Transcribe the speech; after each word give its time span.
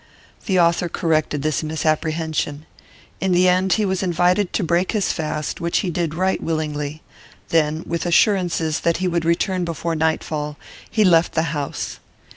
The 0.47 0.59
author 0.59 0.89
corrected 0.89 1.43
this 1.43 1.61
misapprehension. 1.61 2.65
In 3.19 3.33
the 3.33 3.47
end 3.47 3.73
he 3.73 3.85
was 3.85 4.01
invited 4.01 4.51
to 4.53 4.63
break 4.63 4.93
his 4.93 5.11
fast, 5.13 5.61
which 5.61 5.81
he 5.85 5.91
did 5.91 6.15
right 6.15 6.41
willingly. 6.41 7.03
Then, 7.49 7.83
with 7.85 8.07
assurances 8.07 8.79
that 8.79 8.97
he 8.97 9.07
would 9.07 9.25
return 9.25 9.63
before 9.63 9.93
nightfall, 9.93 10.57
he 10.89 11.03
left 11.03 11.33
the 11.35 11.43
house. 11.53 11.99